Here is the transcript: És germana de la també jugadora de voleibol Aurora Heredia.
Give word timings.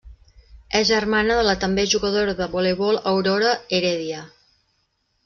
És 0.77 0.85
germana 0.91 1.35
de 1.39 1.43
la 1.47 1.53
també 1.63 1.85
jugadora 1.91 2.35
de 2.39 2.47
voleibol 2.55 2.97
Aurora 3.13 3.53
Heredia. 3.79 4.23